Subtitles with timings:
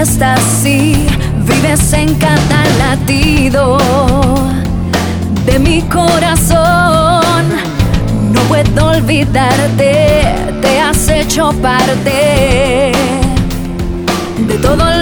[0.00, 1.06] estás, sí,
[1.46, 3.76] vives en cada latido
[5.44, 7.44] de mi corazón.
[8.32, 10.24] No puedo olvidarte,
[10.62, 12.92] te has hecho parte
[14.38, 14.99] de todo lo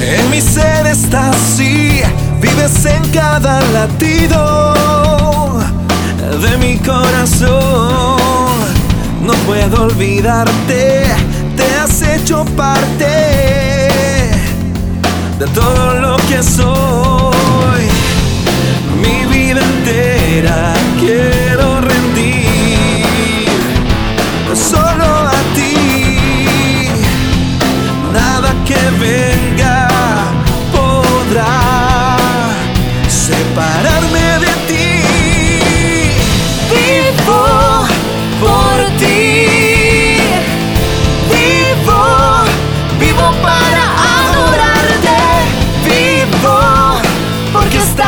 [0.00, 2.02] En mi ser estás, sí,
[2.40, 5.56] vives en cada latido
[6.40, 7.56] de mi corazón.
[9.22, 11.04] No puedo olvidarte,
[11.56, 13.06] te has hecho parte
[15.38, 16.75] de todo lo que soy.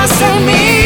[0.08, 0.78] to me.